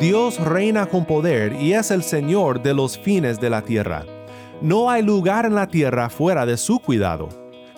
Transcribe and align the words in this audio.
Dios 0.00 0.38
reina 0.38 0.84
con 0.84 1.06
poder 1.06 1.54
y 1.54 1.72
es 1.72 1.90
el 1.90 2.02
Señor 2.02 2.62
de 2.62 2.74
los 2.74 2.98
fines 2.98 3.40
de 3.40 3.48
la 3.48 3.62
tierra. 3.62 4.04
No 4.60 4.90
hay 4.90 5.02
lugar 5.02 5.46
en 5.46 5.54
la 5.54 5.68
tierra 5.68 6.10
fuera 6.10 6.44
de 6.44 6.58
su 6.58 6.80
cuidado. 6.80 7.30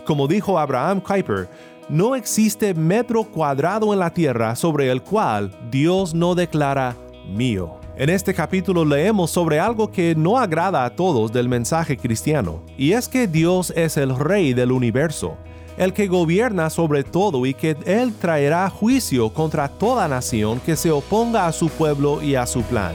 Como 0.05 0.27
dijo 0.27 0.59
Abraham 0.59 1.01
Kuyper, 1.01 1.49
no 1.89 2.17
existe 2.17 2.75
metro 2.75 3.23
cuadrado 3.23 3.93
en 3.93 4.01
la 4.01 4.13
tierra 4.13 4.57
sobre 4.57 4.91
el 4.91 5.01
cual 5.01 5.53
Dios 5.71 6.13
no 6.13 6.35
declara 6.35 6.97
mío. 7.29 7.79
En 7.97 8.11
este 8.11 8.35
capítulo 8.35 8.85
leemos 8.85 9.31
sobre 9.31 9.61
algo 9.61 9.89
que 9.89 10.17
no 10.17 10.39
agrada 10.39 10.85
a 10.85 10.91
todos 10.91 11.33
del 11.33 11.49
mensaje 11.49 11.97
cristiano, 11.97 12.63
y 12.77 12.93
es 12.93 13.09
que 13.09 13.29
Dios 13.29 13.73
es 13.77 13.97
el 13.97 14.17
rey 14.19 14.55
del 14.55 14.73
universo, 14.73 15.37
el 15.79 15.93
que 15.93 16.09
gobierna 16.09 16.71
sobre 16.71 17.05
todo 17.05 17.47
y 17.47 17.55
que 17.55 17.77
Él 17.87 18.13
traerá 18.15 18.69
juicio 18.69 19.31
contra 19.31 19.69
toda 19.69 20.09
nación 20.09 20.61
que 20.61 20.77
se 20.77 20.91
oponga 20.91 21.47
a 21.47 21.53
su 21.53 21.69
pueblo 21.69 22.23
y 22.23 22.35
a 22.35 22.47
su 22.47 22.63
plan. 22.63 22.95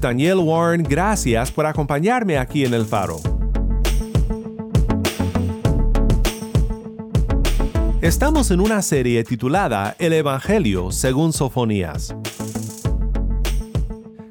Daniel 0.00 0.38
Warren, 0.38 0.82
gracias 0.82 1.50
por 1.50 1.66
acompañarme 1.66 2.38
aquí 2.38 2.64
en 2.64 2.74
El 2.74 2.84
Faro. 2.84 3.18
Estamos 8.00 8.50
en 8.50 8.60
una 8.60 8.82
serie 8.82 9.24
titulada 9.24 9.96
El 9.98 10.12
Evangelio 10.12 10.92
según 10.92 11.32
Sofonías. 11.32 12.14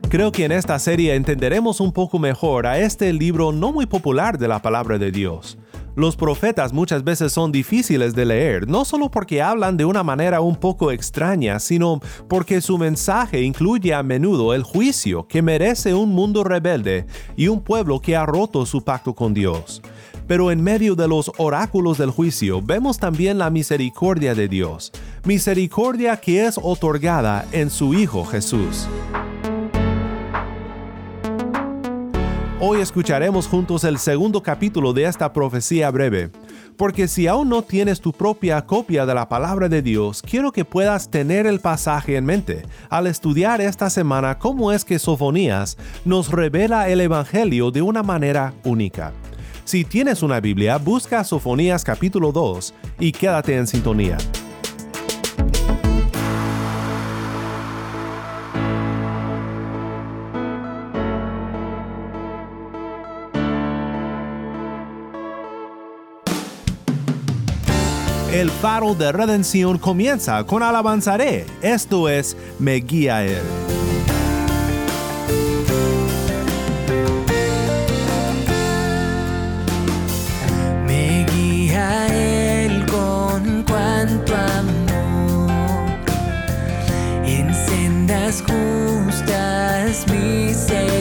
Creo 0.10 0.32
que 0.32 0.46
en 0.46 0.52
esta 0.52 0.80
serie 0.80 1.16
entenderemos 1.16 1.80
un 1.80 1.92
poco 1.92 2.20
mejor 2.20 2.68
a 2.68 2.80
este 2.80 3.12
libro 3.12 3.52
no 3.52 3.74
muy 3.74 3.86
popular 3.86 4.38
de 4.38 4.48
la 4.48 4.62
palabra 4.62 4.98
de 4.98 5.12
Dios. 5.12 5.58
Los 5.96 6.18
profetas 6.18 6.74
muchas 6.74 7.06
veces 7.06 7.32
son 7.32 7.54
difíciles 7.54 8.14
de 8.16 8.26
leer, 8.26 8.68
no 8.68 8.84
solo 8.84 9.10
porque 9.10 9.42
hablan 9.42 9.78
de 9.78 9.86
una 9.86 10.04
manera 10.04 10.42
un 10.42 10.58
poco 10.58 10.92
extraña, 10.92 11.60
sino 11.60 12.02
porque 12.28 12.60
su 12.60 12.78
mensaje 12.78 13.42
incluye 13.42 13.94
a 13.94 14.04
menudo 14.04 14.54
el 14.54 14.64
juicio 14.64 15.26
que 15.26 15.42
merece 15.42 15.94
un 15.94 16.10
mundo 16.10 16.44
rebelde 16.44 17.06
y 17.38 17.48
un 17.48 17.62
pueblo 17.62 18.02
que 18.02 18.18
ha 18.18 18.26
roto 18.26 18.66
su 18.66 18.84
pacto 18.84 19.16
con 19.16 19.34
Dios. 19.34 19.82
Pero 20.28 20.52
en 20.52 20.62
medio 20.62 20.96
de 20.96 21.08
los 21.08 21.32
oráculos 21.38 21.98
del 21.98 22.10
juicio 22.10 22.62
vemos 22.62 22.98
también 22.98 23.38
la 23.38 23.50
misericordia 23.50 24.36
de 24.36 24.50
Dios, 24.50 24.92
misericordia 25.24 26.18
que 26.18 26.46
es 26.46 26.60
otorgada 26.62 27.46
en 27.54 27.70
su 27.70 27.94
Hijo 27.94 28.26
Jesús. 28.26 28.88
Hoy 32.62 32.80
escucharemos 32.80 33.48
juntos 33.48 33.84
el 33.84 33.98
segundo 33.98 34.42
capítulo 34.42 34.94
de 34.94 35.04
esta 35.04 35.34
profecía 35.34 35.92
breve, 35.92 36.30
porque 36.78 37.10
si 37.10 37.28
aún 37.28 37.50
no 37.50 37.64
tienes 37.64 38.00
tu 38.00 38.14
propia 38.14 38.66
copia 38.66 39.06
de 39.06 39.14
la 39.14 39.28
palabra 39.28 39.68
de 39.68 39.82
Dios, 39.82 40.22
quiero 40.22 40.54
que 40.54 40.64
puedas 40.64 41.12
tener 41.12 41.48
el 41.48 41.60
pasaje 41.60 42.16
en 42.16 42.24
mente 42.24 42.64
al 42.90 43.08
estudiar 43.08 43.60
esta 43.60 43.90
semana 43.90 44.40
cómo 44.40 44.72
es 44.72 44.86
que 44.86 45.00
Sofonías 45.00 45.78
nos 46.06 46.32
revela 46.32 46.88
el 46.88 47.02
Evangelio 47.02 47.72
de 47.72 47.82
una 47.82 48.04
manera 48.04 48.54
única. 48.64 49.12
Si 49.66 49.84
tienes 49.84 50.24
una 50.24 50.40
Biblia, 50.40 50.78
busca 50.78 51.26
Sofonías 51.26 51.84
capítulo 51.84 52.32
2 52.32 52.74
y 53.00 53.12
quédate 53.12 53.58
en 53.58 53.68
sintonía. 53.68 54.18
El 68.36 68.52
faro 68.52 68.94
de 68.96 69.14
redención 69.14 69.78
comienza 69.78 70.44
con 70.44 70.62
alabanzaré, 70.62 71.46
esto 71.62 72.10
es, 72.10 72.36
me 72.60 72.74
guía 72.82 73.24
él. 73.24 73.42
Me 80.86 81.26
guía 81.34 82.08
él 82.14 82.86
con 82.88 83.64
cuanto 83.64 84.36
amor, 84.36 85.50
en 87.26 87.56
sendas 87.56 88.42
justas 88.42 90.06
mi 90.12 90.54
Señor, 90.54 90.95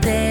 te 0.00 0.29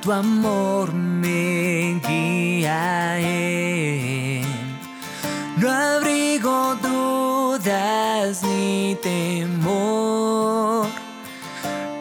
cuánto 0.00 0.12
amor 0.12 0.92
me 0.92 2.00
guía 2.06 3.18
Él. 3.18 4.44
No 5.56 5.70
abrigo 5.70 6.76
dudas 6.76 8.42
ni 8.42 8.96
temor, 9.02 10.86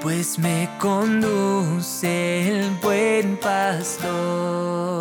pues 0.02 0.40
me 0.40 0.70
conduce 0.80 2.48
el 2.62 2.72
buen 2.82 3.38
pastor. 3.38 4.99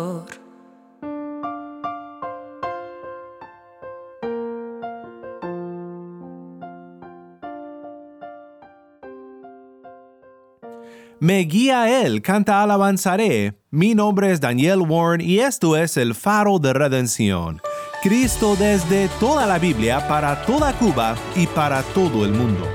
Me 11.21 11.39
guía 11.39 12.01
Él, 12.01 12.21
canta 12.21 12.63
alabanzaré. 12.63 13.59
Mi 13.71 13.93
nombre 13.93 14.31
es 14.31 14.39
Daniel 14.39 14.79
Warren 14.87 15.19
y 15.19 15.39
esto 15.39 15.75
es 15.75 15.97
el 15.97 16.15
faro 16.15 16.59
de 16.59 16.71
redención. 16.71 17.61
Cristo 18.01 18.55
desde 18.57 19.09
toda 19.19 19.45
la 19.45 19.59
Biblia 19.59 20.07
para 20.07 20.41
toda 20.43 20.71
Cuba 20.71 21.15
y 21.35 21.45
para 21.47 21.83
todo 21.83 22.23
el 22.23 22.31
mundo. 22.31 22.65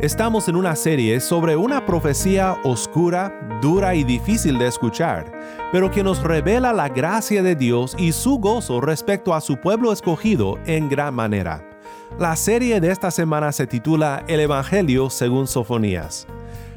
Estamos 0.00 0.46
en 0.48 0.54
una 0.54 0.76
serie 0.76 1.18
sobre 1.18 1.56
una 1.56 1.86
profecía 1.86 2.56
oscura, 2.62 3.58
dura 3.60 3.96
y 3.96 4.04
difícil 4.04 4.58
de 4.58 4.68
escuchar, 4.68 5.32
pero 5.72 5.90
que 5.90 6.04
nos 6.04 6.22
revela 6.22 6.72
la 6.72 6.88
gracia 6.88 7.42
de 7.42 7.56
Dios 7.56 7.96
y 7.98 8.12
su 8.12 8.38
gozo 8.38 8.80
respecto 8.80 9.34
a 9.34 9.40
su 9.40 9.56
pueblo 9.56 9.92
escogido 9.92 10.56
en 10.66 10.88
gran 10.88 11.14
manera. 11.14 11.69
La 12.18 12.36
serie 12.36 12.80
de 12.80 12.90
esta 12.90 13.10
semana 13.10 13.50
se 13.52 13.66
titula 13.66 14.24
El 14.28 14.40
Evangelio 14.40 15.08
según 15.08 15.46
Sofonías. 15.46 16.26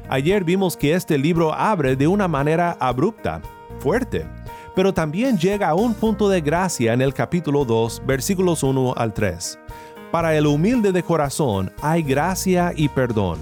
Ayer 0.08 0.42
vimos 0.42 0.76
que 0.76 0.94
este 0.94 1.18
libro 1.18 1.52
abre 1.52 1.96
de 1.96 2.06
una 2.06 2.28
manera 2.28 2.76
abrupta, 2.80 3.42
fuerte, 3.78 4.26
pero 4.74 4.94
también 4.94 5.36
llega 5.36 5.68
a 5.68 5.74
un 5.74 5.92
punto 5.92 6.28
de 6.28 6.40
gracia 6.40 6.94
en 6.94 7.02
el 7.02 7.12
capítulo 7.12 7.64
2, 7.64 8.02
versículos 8.06 8.62
1 8.62 8.94
al 8.96 9.12
3. 9.12 9.58
Para 10.10 10.34
el 10.34 10.46
humilde 10.46 10.92
de 10.92 11.02
corazón 11.02 11.70
hay 11.82 12.02
gracia 12.02 12.72
y 12.74 12.88
perdón. 12.88 13.38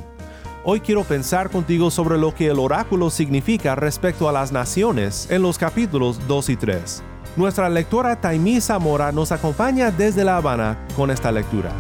Hoy 0.65 0.81
quiero 0.81 1.05
pensar 1.05 1.51
contigo 1.51 1.91
sobre 1.91 2.19
lo 2.19 2.35
que 2.35 2.49
el 2.49 2.59
oráculo 2.59 3.11
significa 3.11 3.75
respecto 3.75 4.29
a 4.29 4.33
las 4.33 4.51
naciones 4.51 5.29
en 5.31 5.43
los 5.43 5.59
capítulos 5.59 6.19
2 6.27 6.49
y 6.49 6.57
3. 6.57 7.03
Nuestra 7.35 7.71
lectora 7.71 8.21
Taimí 8.21 8.61
Zamora 8.61 9.11
nos 9.11 9.33
acompaña 9.33 9.91
desde 9.91 10.23
La 10.23 10.37
Habana 10.37 10.87
con 10.95 11.11
esta 11.11 11.33
lectura. 11.33 11.71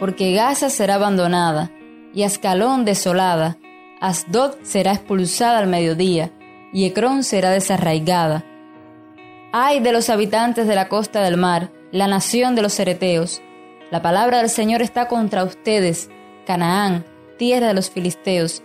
Porque 0.00 0.32
Gaza 0.32 0.68
será 0.68 0.96
abandonada 0.96 1.70
y 2.12 2.24
Ascalón 2.24 2.84
desolada, 2.84 3.56
Asdod 4.00 4.56
será 4.62 4.92
expulsada 4.92 5.58
al 5.58 5.68
mediodía 5.68 6.32
y 6.72 6.86
Ecrón 6.86 7.22
será 7.22 7.50
desarraigada. 7.50 8.44
Ay 9.52 9.78
de 9.78 9.92
los 9.92 10.10
habitantes 10.10 10.66
de 10.66 10.74
la 10.74 10.88
costa 10.88 11.22
del 11.22 11.36
mar, 11.36 11.70
la 11.92 12.08
nación 12.08 12.56
de 12.56 12.62
los 12.62 12.74
cereteos. 12.74 13.40
La 13.92 14.02
palabra 14.02 14.38
del 14.38 14.50
Señor 14.50 14.82
está 14.82 15.06
contra 15.06 15.44
ustedes, 15.44 16.10
Canaán, 16.46 17.04
tierra 17.36 17.68
de 17.68 17.74
los 17.74 17.90
filisteos. 17.90 18.62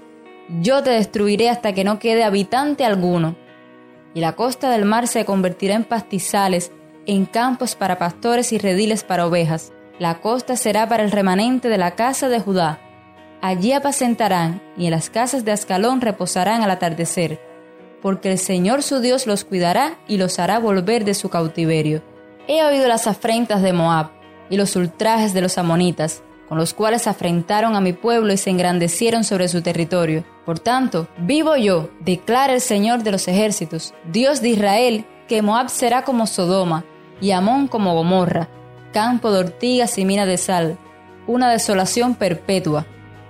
Yo 0.61 0.83
te 0.83 0.89
destruiré 0.89 1.49
hasta 1.49 1.73
que 1.73 1.83
no 1.83 1.99
quede 1.99 2.23
habitante 2.23 2.85
alguno. 2.85 3.35
Y 4.13 4.19
la 4.19 4.33
costa 4.33 4.69
del 4.69 4.85
mar 4.85 5.07
se 5.07 5.23
convertirá 5.25 5.75
en 5.75 5.83
pastizales, 5.83 6.71
en 7.05 7.25
campos 7.25 7.75
para 7.75 7.97
pastores 7.97 8.51
y 8.51 8.57
rediles 8.57 9.03
para 9.03 9.25
ovejas. 9.25 9.71
La 9.99 10.19
costa 10.19 10.55
será 10.55 10.89
para 10.89 11.03
el 11.03 11.11
remanente 11.11 11.69
de 11.69 11.77
la 11.77 11.91
casa 11.91 12.27
de 12.27 12.39
Judá. 12.39 12.79
Allí 13.41 13.71
apacentarán, 13.71 14.61
y 14.77 14.85
en 14.85 14.91
las 14.91 15.09
casas 15.09 15.45
de 15.45 15.51
Ascalón 15.51 16.01
reposarán 16.01 16.61
al 16.63 16.71
atardecer, 16.71 17.39
porque 18.01 18.31
el 18.31 18.37
Señor 18.37 18.83
su 18.83 18.99
Dios 18.99 19.27
los 19.27 19.45
cuidará 19.45 19.97
y 20.07 20.17
los 20.17 20.39
hará 20.39 20.59
volver 20.59 21.05
de 21.05 21.13
su 21.13 21.29
cautiverio. 21.29 22.03
He 22.47 22.63
oído 22.63 22.87
las 22.87 23.07
afrentas 23.07 23.61
de 23.61 23.73
Moab 23.73 24.11
y 24.49 24.57
los 24.57 24.75
ultrajes 24.75 25.33
de 25.33 25.41
los 25.41 25.57
amonitas, 25.57 26.23
con 26.51 26.57
los 26.57 26.73
cuales 26.73 27.07
afrentaron 27.07 27.77
a 27.77 27.79
mi 27.79 27.93
pueblo 27.93 28.33
y 28.33 28.37
se 28.37 28.49
engrandecieron 28.49 29.23
sobre 29.23 29.47
su 29.47 29.61
territorio. 29.61 30.25
Por 30.45 30.59
tanto, 30.59 31.07
vivo 31.17 31.55
yo, 31.55 31.89
declara 32.01 32.53
el 32.53 32.59
Señor 32.59 33.03
de 33.03 33.11
los 33.13 33.29
ejércitos, 33.29 33.93
Dios 34.11 34.41
de 34.41 34.49
Israel, 34.49 35.05
que 35.29 35.41
Moab 35.41 35.69
será 35.69 36.03
como 36.03 36.27
Sodoma, 36.27 36.83
y 37.21 37.31
Amón 37.31 37.69
como 37.69 37.95
Gomorra, 37.95 38.49
campo 38.91 39.31
de 39.31 39.39
ortigas 39.39 39.97
y 39.97 40.03
mina 40.03 40.25
de 40.25 40.35
sal, 40.35 40.77
una 41.25 41.49
desolación 41.49 42.15
perpetua. 42.15 42.85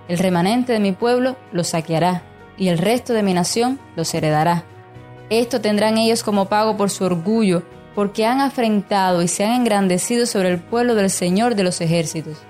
El 0.07 0.17
remanente 0.17 0.73
de 0.73 0.79
mi 0.79 0.91
pueblo 0.91 1.35
los 1.51 1.67
saqueará, 1.67 2.23
y 2.57 2.69
el 2.69 2.79
resto 2.79 3.13
de 3.13 3.21
mi 3.21 3.35
nación 3.35 3.79
los 3.95 4.11
heredará. 4.15 4.63
Esto 5.29 5.61
tendrán 5.61 5.99
ellos 5.99 6.23
como 6.23 6.45
pago 6.49 6.75
por 6.75 6.89
su 6.89 7.03
orgullo, 7.03 7.61
porque 7.93 8.25
han 8.25 8.41
afrentado 8.41 9.21
y 9.21 9.27
se 9.27 9.45
han 9.45 9.61
engrandecido 9.61 10.25
sobre 10.25 10.49
el 10.49 10.59
pueblo 10.59 10.95
del 10.95 11.11
Señor 11.11 11.53
de 11.53 11.61
los 11.61 11.81
ejércitos. 11.81 12.47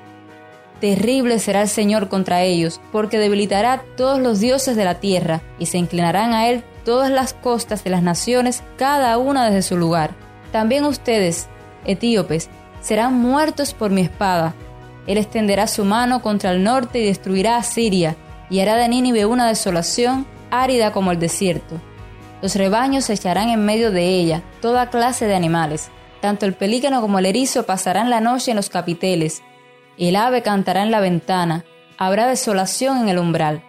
Terrible 0.81 1.37
será 1.37 1.61
el 1.61 1.69
Señor 1.69 2.09
contra 2.09 2.41
ellos, 2.41 2.81
porque 2.91 3.19
debilitará 3.19 3.83
todos 3.95 4.19
los 4.19 4.39
dioses 4.39 4.75
de 4.75 4.83
la 4.83 4.95
tierra, 4.95 5.41
y 5.59 5.67
se 5.67 5.77
inclinarán 5.77 6.33
a 6.33 6.49
él 6.49 6.63
todas 6.83 7.11
las 7.11 7.33
costas 7.35 7.83
de 7.83 7.91
las 7.91 8.01
naciones, 8.01 8.63
cada 8.77 9.17
una 9.19 9.45
desde 9.45 9.61
su 9.61 9.77
lugar. 9.77 10.15
También 10.51 10.83
ustedes, 10.85 11.47
etíopes, 11.85 12.49
serán 12.81 13.13
muertos 13.13 13.75
por 13.75 13.91
mi 13.91 14.01
espada. 14.01 14.55
Él 15.05 15.19
extenderá 15.19 15.67
su 15.67 15.85
mano 15.85 16.23
contra 16.23 16.49
el 16.49 16.63
norte 16.63 16.99
y 16.99 17.05
destruirá 17.05 17.57
a 17.57 17.63
Siria, 17.63 18.15
y 18.49 18.59
hará 18.59 18.75
de 18.75 18.89
Nínive 18.89 19.27
una 19.27 19.47
desolación 19.47 20.25
árida 20.49 20.91
como 20.91 21.11
el 21.11 21.19
desierto. 21.19 21.79
Los 22.41 22.55
rebaños 22.55 23.05
se 23.05 23.13
echarán 23.13 23.49
en 23.49 23.63
medio 23.65 23.91
de 23.91 24.07
ella, 24.07 24.41
toda 24.61 24.89
clase 24.89 25.27
de 25.27 25.35
animales. 25.35 25.91
Tanto 26.21 26.47
el 26.47 26.53
pelícano 26.53 27.01
como 27.01 27.19
el 27.19 27.27
erizo 27.27 27.67
pasarán 27.67 28.09
la 28.09 28.19
noche 28.19 28.49
en 28.49 28.57
los 28.57 28.69
capiteles. 28.69 29.43
El 29.97 30.15
ave 30.15 30.41
cantará 30.41 30.83
en 30.83 30.91
la 30.91 30.99
ventana, 30.99 31.65
habrá 31.97 32.27
desolación 32.27 33.01
en 33.01 33.09
el 33.09 33.19
umbral, 33.19 33.63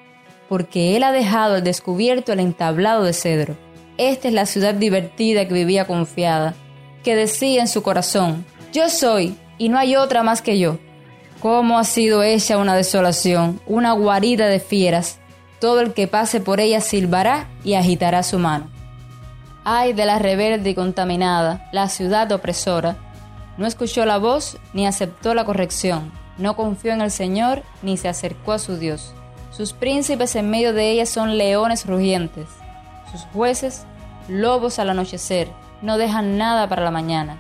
porque 0.49 0.97
él 0.97 1.02
ha 1.02 1.12
dejado 1.12 1.57
al 1.57 1.64
descubierto 1.64 2.33
el 2.33 2.41
entablado 2.41 3.05
de 3.05 3.12
cedro. 3.12 3.57
Esta 3.99 4.29
es 4.29 4.35
la 4.35 4.47
ciudad 4.47 4.75
divertida 4.75 5.47
que 5.47 5.55
vivía 5.55 5.87
confiada, 5.87 6.55
que 7.05 7.14
decía 7.17 7.61
en 7.61 7.69
su 7.69 7.83
corazón, 7.83 8.45
yo 8.73 8.88
soy, 8.88 9.37
y 9.59 9.69
no 9.69 9.79
hay 9.79 9.97
otra 9.97 10.23
más 10.23 10.43
que 10.43 10.59
yo. 10.59 10.79
¿Cómo 11.41 11.79
ha 11.79 11.85
sido 11.85 12.23
hecha 12.23 12.57
una 12.57 12.75
desolación, 12.75 13.61
una 13.67 13.93
guarida 13.93 14.47
de 14.47 14.61
fieras? 14.61 15.19
Todo 15.59 15.81
el 15.81 15.93
que 15.93 16.09
pase 16.09 16.41
por 16.41 16.61
ella 16.61 16.81
silbará 16.81 17.49
y 17.64 17.75
agitará 17.75 18.23
su 18.23 18.38
mano. 18.38 18.71
Ay 19.64 19.93
de 19.93 20.07
la 20.07 20.19
rebelde 20.19 20.71
y 20.71 20.75
contaminada, 20.75 21.69
la 21.73 21.88
ciudad 21.88 22.31
opresora. 22.33 22.97
No 23.57 23.67
escuchó 23.67 24.07
la 24.07 24.19
voz 24.19 24.59
ni 24.73 24.87
aceptó 24.87 25.35
la 25.35 25.45
corrección, 25.45 26.11
no 26.39 26.57
confió 26.57 26.93
en 26.93 27.03
el 27.03 27.11
Señor 27.11 27.63
ni 27.83 27.97
se 27.97 28.09
acercó 28.09 28.53
a 28.53 28.59
su 28.59 28.79
Dios. 28.79 29.13
Sus 29.51 29.75
príncipes 29.75 30.35
en 30.37 30.49
medio 30.49 30.73
de 30.73 30.91
ella 30.91 31.05
son 31.05 31.37
leones 31.37 31.87
rugientes, 31.87 32.47
sus 33.11 33.23
jueces 33.35 33.85
lobos 34.29 34.79
al 34.79 34.89
anochecer, 34.89 35.49
no 35.83 35.99
dejan 35.99 36.39
nada 36.39 36.69
para 36.69 36.83
la 36.83 36.91
mañana. 36.91 37.37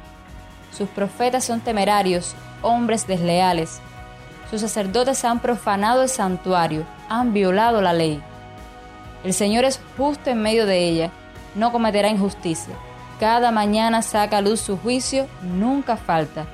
Sus 0.76 0.88
profetas 0.88 1.44
son 1.44 1.60
temerarios, 1.60 2.34
hombres 2.60 3.06
desleales. 3.06 3.80
Sus 4.50 4.60
sacerdotes 4.60 5.24
han 5.24 5.40
profanado 5.40 6.02
el 6.02 6.08
santuario, 6.08 6.84
han 7.08 7.32
violado 7.32 7.80
la 7.80 7.92
ley. 7.92 8.22
El 9.24 9.32
Señor 9.32 9.64
es 9.64 9.80
justo 9.96 10.28
en 10.28 10.42
medio 10.42 10.66
de 10.66 10.86
ella, 10.88 11.10
no 11.54 11.72
cometerá 11.72 12.08
injusticia. 12.08 12.74
Cada 13.22 13.52
mañana 13.52 14.02
saca 14.02 14.38
a 14.38 14.40
luz 14.40 14.58
su 14.58 14.76
juicio, 14.76 15.28
nunca 15.42 15.96
falta, 15.96 16.44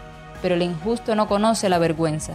pero 0.42 0.54
el 0.54 0.60
injusto 0.60 1.14
no 1.14 1.26
conoce 1.26 1.70
la 1.70 1.78
vergüenza. 1.78 2.34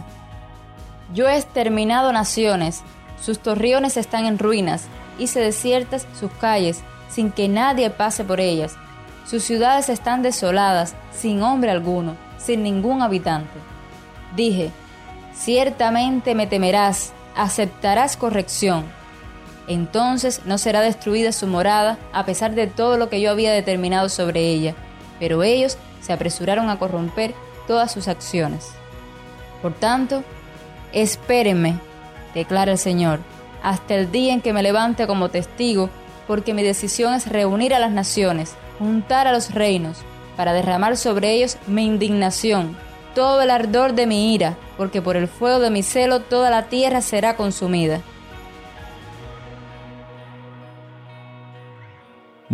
Yo 1.14 1.28
he 1.28 1.36
exterminado 1.36 2.12
naciones, 2.12 2.82
sus 3.22 3.38
torriones 3.38 3.96
están 3.96 4.26
en 4.26 4.40
ruinas, 4.40 4.86
hice 5.20 5.38
desiertas 5.38 6.08
sus 6.18 6.32
calles, 6.32 6.82
sin 7.08 7.30
que 7.30 7.46
nadie 7.48 7.90
pase 7.90 8.24
por 8.24 8.40
ellas. 8.40 8.74
Sus 9.24 9.44
ciudades 9.44 9.88
están 9.88 10.22
desoladas, 10.22 10.96
sin 11.12 11.40
hombre 11.40 11.70
alguno, 11.70 12.16
sin 12.36 12.64
ningún 12.64 13.02
habitante. 13.02 13.56
Dije, 14.34 14.72
ciertamente 15.32 16.34
me 16.34 16.48
temerás, 16.48 17.12
aceptarás 17.36 18.16
corrección. 18.16 18.84
Entonces 19.66 20.42
no 20.44 20.58
será 20.58 20.80
destruida 20.80 21.32
su 21.32 21.46
morada, 21.46 21.98
a 22.12 22.24
pesar 22.24 22.54
de 22.54 22.66
todo 22.66 22.96
lo 22.96 23.08
que 23.08 23.20
yo 23.20 23.30
había 23.30 23.52
determinado 23.52 24.08
sobre 24.08 24.40
ella. 24.40 24.74
Pero 25.18 25.42
ellos 25.42 25.78
se 26.00 26.12
apresuraron 26.12 26.68
a 26.68 26.78
corromper 26.78 27.34
todas 27.66 27.92
sus 27.92 28.08
acciones. 28.08 28.70
Por 29.62 29.72
tanto, 29.72 30.22
espérenme, 30.92 31.78
declara 32.34 32.72
el 32.72 32.78
Señor, 32.78 33.20
hasta 33.62 33.94
el 33.94 34.12
día 34.12 34.34
en 34.34 34.42
que 34.42 34.52
me 34.52 34.62
levante 34.62 35.06
como 35.06 35.30
testigo, 35.30 35.88
porque 36.26 36.52
mi 36.52 36.62
decisión 36.62 37.14
es 37.14 37.26
reunir 37.26 37.74
a 37.74 37.78
las 37.78 37.90
naciones 37.90 38.54
juntar 38.78 39.26
a 39.26 39.32
los 39.32 39.52
reinos, 39.52 39.98
para 40.36 40.52
derramar 40.52 40.96
sobre 40.96 41.32
ellos 41.32 41.56
mi 41.66 41.86
indignación, 41.86 42.76
todo 43.14 43.42
el 43.42 43.50
ardor 43.50 43.94
de 43.94 44.06
mi 44.06 44.34
ira, 44.34 44.56
porque 44.76 45.00
por 45.00 45.16
el 45.16 45.28
fuego 45.28 45.60
de 45.60 45.70
mi 45.70 45.82
celo 45.82 46.20
toda 46.20 46.50
la 46.50 46.64
tierra 46.64 47.00
será 47.00 47.36
consumida. 47.36 48.00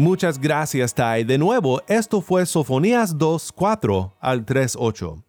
Muchas 0.01 0.41
gracias, 0.41 0.95
Tai. 0.95 1.25
De 1.25 1.37
nuevo, 1.37 1.83
esto 1.87 2.23
fue 2.23 2.47
Sofonías 2.47 3.19
2, 3.19 3.53
4 3.53 4.17
al 4.19 4.47
3, 4.47 4.77
8. 4.79 5.23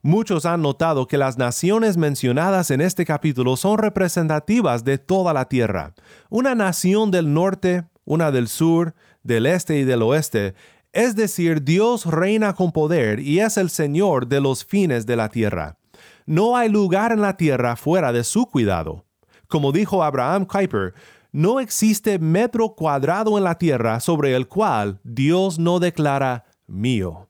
Muchos 0.00 0.46
han 0.46 0.62
notado 0.62 1.08
que 1.08 1.18
las 1.18 1.38
naciones 1.38 1.96
mencionadas 1.96 2.70
en 2.70 2.82
este 2.82 3.04
capítulo 3.04 3.56
son 3.56 3.78
representativas 3.78 4.84
de 4.84 4.98
toda 4.98 5.32
la 5.32 5.46
tierra. 5.46 5.92
Una 6.30 6.54
nación 6.54 7.10
del 7.10 7.34
norte, 7.34 7.82
una 8.04 8.30
del 8.30 8.46
sur, 8.46 8.94
del 9.24 9.44
este 9.44 9.80
y 9.80 9.82
del 9.82 10.02
oeste, 10.02 10.54
es 10.92 11.16
decir, 11.16 11.64
Dios 11.64 12.06
reina 12.06 12.52
con 12.52 12.70
poder 12.70 13.18
y 13.18 13.40
es 13.40 13.56
el 13.56 13.70
Señor 13.70 14.28
de 14.28 14.40
los 14.40 14.64
fines 14.64 15.04
de 15.04 15.16
la 15.16 15.30
tierra. 15.30 15.78
No 16.26 16.56
hay 16.56 16.68
lugar 16.68 17.10
en 17.10 17.22
la 17.22 17.36
tierra 17.36 17.74
fuera 17.74 18.12
de 18.12 18.22
su 18.22 18.46
cuidado. 18.46 19.04
Como 19.48 19.72
dijo 19.72 20.04
Abraham 20.04 20.46
Kuyper, 20.46 20.94
no 21.32 21.60
existe 21.60 22.18
metro 22.18 22.74
cuadrado 22.74 23.38
en 23.38 23.44
la 23.44 23.56
tierra 23.56 24.00
sobre 24.00 24.36
el 24.36 24.46
cual 24.46 25.00
Dios 25.02 25.58
no 25.58 25.80
declara 25.80 26.44
mío. 26.66 27.28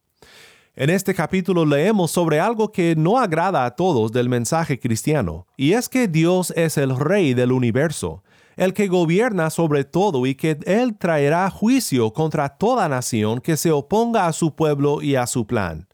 En 0.74 0.90
este 0.90 1.14
capítulo 1.14 1.64
leemos 1.64 2.10
sobre 2.10 2.40
algo 2.40 2.72
que 2.72 2.96
no 2.96 3.18
agrada 3.18 3.64
a 3.64 3.76
todos 3.76 4.10
del 4.10 4.28
mensaje 4.28 4.80
cristiano, 4.80 5.46
y 5.56 5.74
es 5.74 5.88
que 5.88 6.08
Dios 6.08 6.52
es 6.56 6.78
el 6.78 6.98
Rey 6.98 7.34
del 7.34 7.52
universo, 7.52 8.24
el 8.56 8.74
que 8.74 8.88
gobierna 8.88 9.50
sobre 9.50 9.84
todo 9.84 10.26
y 10.26 10.34
que 10.34 10.58
Él 10.64 10.96
traerá 10.98 11.48
juicio 11.50 12.12
contra 12.12 12.48
toda 12.48 12.88
nación 12.88 13.40
que 13.40 13.56
se 13.56 13.70
oponga 13.70 14.26
a 14.26 14.32
su 14.32 14.54
pueblo 14.56 15.02
y 15.02 15.14
a 15.14 15.26
su 15.26 15.46
plan. 15.46 15.86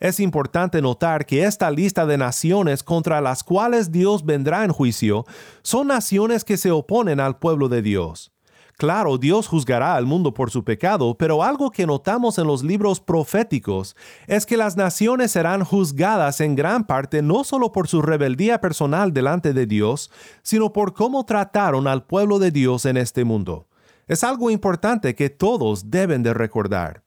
Es 0.00 0.18
importante 0.18 0.80
notar 0.80 1.26
que 1.26 1.44
esta 1.44 1.70
lista 1.70 2.06
de 2.06 2.16
naciones 2.16 2.82
contra 2.82 3.20
las 3.20 3.44
cuales 3.44 3.92
Dios 3.92 4.24
vendrá 4.24 4.64
en 4.64 4.72
juicio 4.72 5.26
son 5.62 5.88
naciones 5.88 6.42
que 6.42 6.56
se 6.56 6.70
oponen 6.70 7.20
al 7.20 7.38
pueblo 7.38 7.68
de 7.68 7.82
Dios. 7.82 8.32
Claro, 8.78 9.18
Dios 9.18 9.46
juzgará 9.46 9.96
al 9.96 10.06
mundo 10.06 10.32
por 10.32 10.50
su 10.50 10.64
pecado, 10.64 11.14
pero 11.18 11.42
algo 11.42 11.70
que 11.70 11.86
notamos 11.86 12.38
en 12.38 12.46
los 12.46 12.62
libros 12.62 12.98
proféticos 12.98 13.94
es 14.26 14.46
que 14.46 14.56
las 14.56 14.74
naciones 14.74 15.32
serán 15.32 15.64
juzgadas 15.64 16.40
en 16.40 16.56
gran 16.56 16.86
parte 16.86 17.20
no 17.20 17.44
solo 17.44 17.70
por 17.70 17.86
su 17.86 18.00
rebeldía 18.00 18.58
personal 18.58 19.12
delante 19.12 19.52
de 19.52 19.66
Dios, 19.66 20.10
sino 20.42 20.72
por 20.72 20.94
cómo 20.94 21.26
trataron 21.26 21.86
al 21.86 22.04
pueblo 22.04 22.38
de 22.38 22.52
Dios 22.52 22.86
en 22.86 22.96
este 22.96 23.24
mundo. 23.24 23.66
Es 24.08 24.24
algo 24.24 24.50
importante 24.50 25.14
que 25.14 25.28
todos 25.28 25.90
deben 25.90 26.22
de 26.22 26.32
recordar. 26.32 27.02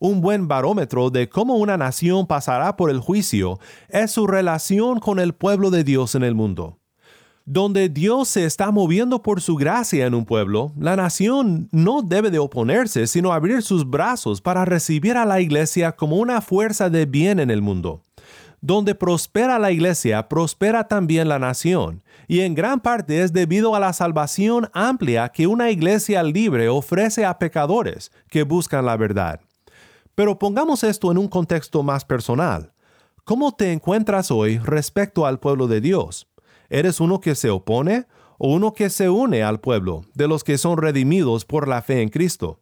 Un 0.00 0.20
buen 0.20 0.46
barómetro 0.46 1.10
de 1.10 1.28
cómo 1.28 1.56
una 1.56 1.76
nación 1.76 2.28
pasará 2.28 2.76
por 2.76 2.88
el 2.90 3.00
juicio 3.00 3.58
es 3.88 4.12
su 4.12 4.28
relación 4.28 5.00
con 5.00 5.18
el 5.18 5.34
pueblo 5.34 5.70
de 5.70 5.82
Dios 5.82 6.14
en 6.14 6.22
el 6.22 6.36
mundo. 6.36 6.78
Donde 7.44 7.88
Dios 7.88 8.28
se 8.28 8.44
está 8.44 8.70
moviendo 8.70 9.22
por 9.22 9.40
su 9.40 9.56
gracia 9.56 10.06
en 10.06 10.14
un 10.14 10.24
pueblo, 10.24 10.72
la 10.78 10.94
nación 10.94 11.68
no 11.72 12.02
debe 12.02 12.30
de 12.30 12.38
oponerse, 12.38 13.06
sino 13.08 13.32
abrir 13.32 13.62
sus 13.62 13.88
brazos 13.88 14.40
para 14.40 14.64
recibir 14.64 15.16
a 15.16 15.24
la 15.24 15.40
iglesia 15.40 15.92
como 15.92 16.16
una 16.16 16.42
fuerza 16.42 16.90
de 16.90 17.06
bien 17.06 17.40
en 17.40 17.50
el 17.50 17.62
mundo. 17.62 18.02
Donde 18.60 18.94
prospera 18.94 19.58
la 19.58 19.72
iglesia, 19.72 20.28
prospera 20.28 20.86
también 20.86 21.28
la 21.28 21.38
nación, 21.38 22.02
y 22.28 22.40
en 22.40 22.54
gran 22.54 22.80
parte 22.80 23.22
es 23.22 23.32
debido 23.32 23.74
a 23.74 23.80
la 23.80 23.94
salvación 23.94 24.68
amplia 24.74 25.30
que 25.30 25.46
una 25.46 25.70
iglesia 25.70 26.22
libre 26.22 26.68
ofrece 26.68 27.24
a 27.24 27.38
pecadores 27.38 28.12
que 28.28 28.42
buscan 28.42 28.84
la 28.84 28.96
verdad. 28.96 29.40
Pero 30.18 30.36
pongamos 30.36 30.82
esto 30.82 31.12
en 31.12 31.18
un 31.18 31.28
contexto 31.28 31.84
más 31.84 32.04
personal. 32.04 32.72
¿Cómo 33.22 33.52
te 33.52 33.70
encuentras 33.70 34.32
hoy 34.32 34.58
respecto 34.58 35.26
al 35.26 35.38
pueblo 35.38 35.68
de 35.68 35.80
Dios? 35.80 36.26
¿Eres 36.70 36.98
uno 36.98 37.20
que 37.20 37.36
se 37.36 37.50
opone 37.50 38.06
o 38.36 38.52
uno 38.52 38.72
que 38.72 38.90
se 38.90 39.10
une 39.10 39.44
al 39.44 39.60
pueblo, 39.60 40.02
de 40.14 40.26
los 40.26 40.42
que 40.42 40.58
son 40.58 40.76
redimidos 40.76 41.44
por 41.44 41.68
la 41.68 41.82
fe 41.82 42.02
en 42.02 42.08
Cristo? 42.08 42.58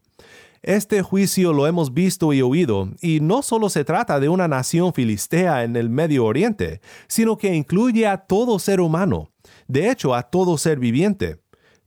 Este 0.60 1.00
juicio 1.00 1.54
lo 1.54 1.66
hemos 1.66 1.94
visto 1.94 2.34
y 2.34 2.42
oído, 2.42 2.90
y 3.00 3.20
no 3.20 3.40
solo 3.40 3.70
se 3.70 3.86
trata 3.86 4.20
de 4.20 4.28
una 4.28 4.48
nación 4.48 4.92
filistea 4.92 5.64
en 5.64 5.76
el 5.76 5.88
Medio 5.88 6.26
Oriente, 6.26 6.82
sino 7.08 7.38
que 7.38 7.54
incluye 7.54 8.06
a 8.06 8.18
todo 8.18 8.58
ser 8.58 8.82
humano, 8.82 9.30
de 9.66 9.90
hecho 9.90 10.14
a 10.14 10.24
todo 10.24 10.58
ser 10.58 10.78
viviente 10.78 11.40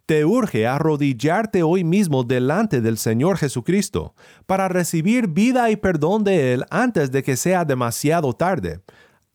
te 0.10 0.26
urge 0.26 0.66
arrodillarte 0.66 1.62
hoy 1.62 1.84
mismo 1.84 2.24
delante 2.24 2.82
del 2.82 2.98
Señor 2.98 3.38
Jesucristo 3.38 4.16
para 4.48 4.68
recibir 4.68 5.28
vida 5.28 5.70
y 5.70 5.76
perdón 5.76 6.24
de 6.24 6.52
Él 6.52 6.66
antes 6.72 7.12
de 7.12 7.22
que 7.22 7.38
sea 7.38 7.64
demasiado 7.64 8.34
tarde, 8.34 8.82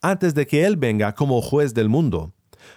antes 0.01 0.35
de 0.35 0.45
que 0.45 0.65
Él 0.65 0.75
venga 0.75 1.15
como 1.15 1.41
juez 1.41 1.73
del 1.73 1.87
mundo. 1.87 2.33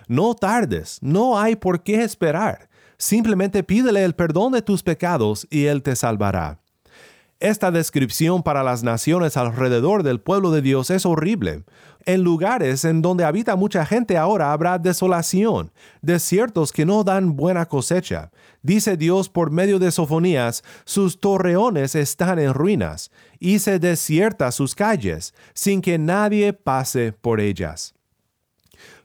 No 0.06 0.34
tardes, 0.34 0.98
no 1.00 1.40
hay 1.40 1.56
por 1.56 1.82
qué 1.82 2.04
esperar. 2.04 2.68
Simplemente 2.98 3.64
pídele 3.64 4.04
el 4.04 4.14
perdón 4.14 4.52
de 4.52 4.62
tus 4.62 4.84
pecados 4.84 5.48
y 5.50 5.64
Él 5.64 5.82
te 5.82 5.96
salvará. 5.96 6.60
Esta 7.40 7.70
descripción 7.70 8.42
para 8.42 8.64
las 8.64 8.82
naciones 8.82 9.36
alrededor 9.36 10.02
del 10.02 10.20
pueblo 10.20 10.50
de 10.50 10.60
Dios 10.60 10.90
es 10.90 11.06
horrible. 11.06 11.62
En 12.04 12.22
lugares 12.22 12.84
en 12.84 13.00
donde 13.00 13.24
habita 13.24 13.54
mucha 13.54 13.86
gente 13.86 14.16
ahora 14.16 14.52
habrá 14.52 14.76
desolación, 14.76 15.70
desiertos 16.02 16.72
que 16.72 16.84
no 16.84 17.04
dan 17.04 17.36
buena 17.36 17.66
cosecha. 17.66 18.32
Dice 18.62 18.96
Dios 18.96 19.28
por 19.28 19.52
medio 19.52 19.78
de 19.78 19.92
Sofonías, 19.92 20.64
sus 20.84 21.20
torreones 21.20 21.94
están 21.94 22.40
en 22.40 22.54
ruinas, 22.54 23.12
y 23.38 23.60
se 23.60 23.78
desierta 23.78 24.50
sus 24.50 24.74
calles, 24.74 25.32
sin 25.54 25.80
que 25.80 25.96
nadie 25.96 26.52
pase 26.52 27.12
por 27.12 27.38
ellas. 27.38 27.94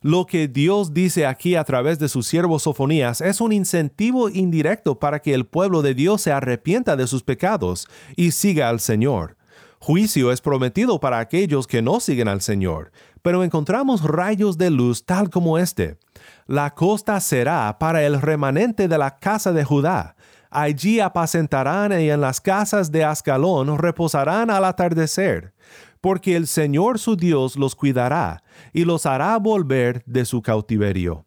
Lo 0.03 0.25
que 0.25 0.49
Dios 0.49 0.93
dice 0.93 1.25
aquí 1.25 1.55
a 1.55 1.63
través 1.63 1.97
de 1.97 2.09
sus 2.09 2.27
siervos 2.27 2.63
Sofonías 2.63 3.21
es 3.21 3.39
un 3.39 3.53
incentivo 3.53 4.27
indirecto 4.27 4.99
para 4.99 5.21
que 5.21 5.33
el 5.33 5.45
pueblo 5.45 5.81
de 5.81 5.93
Dios 5.93 6.21
se 6.21 6.33
arrepienta 6.33 6.97
de 6.97 7.07
sus 7.07 7.23
pecados 7.23 7.87
y 8.17 8.31
siga 8.31 8.67
al 8.67 8.81
Señor. 8.81 9.37
Juicio 9.79 10.33
es 10.33 10.41
prometido 10.41 10.99
para 10.99 11.19
aquellos 11.19 11.67
que 11.67 11.81
no 11.81 12.01
siguen 12.01 12.27
al 12.27 12.41
Señor, 12.41 12.91
pero 13.21 13.45
encontramos 13.45 14.03
rayos 14.03 14.57
de 14.57 14.71
luz 14.71 15.05
tal 15.05 15.29
como 15.29 15.57
este. 15.57 15.97
La 16.47 16.75
costa 16.75 17.17
será 17.21 17.79
para 17.79 18.03
el 18.03 18.21
remanente 18.21 18.89
de 18.89 18.97
la 18.97 19.19
casa 19.19 19.53
de 19.53 19.63
Judá. 19.63 20.17
Allí 20.49 20.99
apacentarán 20.99 21.93
y 21.93 22.09
en 22.09 22.19
las 22.19 22.41
casas 22.41 22.91
de 22.91 23.05
Ascalón 23.05 23.77
reposarán 23.77 24.49
al 24.49 24.65
atardecer 24.65 25.53
porque 26.03 26.35
el 26.35 26.47
Señor 26.47 26.99
su 26.99 27.15
Dios 27.15 27.55
los 27.55 27.75
cuidará 27.75 28.43
y 28.73 28.83
los 28.83 29.05
hará 29.05 29.37
volver 29.37 30.03
de 30.05 30.25
su 30.25 30.41
cautiverio. 30.41 31.25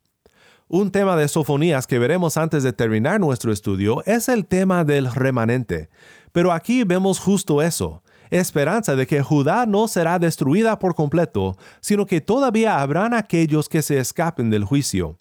Un 0.69 0.91
tema 0.91 1.17
de 1.17 1.29
Sofonías 1.29 1.87
que 1.87 1.99
veremos 1.99 2.37
antes 2.37 2.63
de 2.63 2.75
terminar 2.75 3.19
nuestro 3.19 3.53
estudio 3.53 4.05
es 4.05 4.29
el 4.29 4.45
tema 4.45 4.85
del 4.85 5.11
remanente, 5.11 5.89
pero 6.31 6.53
aquí 6.53 6.85
vemos 6.85 7.19
justo 7.19 7.63
eso, 7.63 8.03
esperanza 8.29 8.97
de 8.97 9.07
que 9.07 9.23
Judá 9.23 9.65
no 9.65 9.89
será 9.89 10.19
destruida 10.19 10.79
por 10.79 10.95
completo, 10.95 11.57
sino 11.81 12.05
que 12.05 12.21
todavía 12.21 12.79
habrán 12.79 13.15
aquellos 13.15 13.71
que 13.71 13.81
se 13.81 13.97
escapen 13.99 14.51
del 14.51 14.65
juicio. 14.65 15.17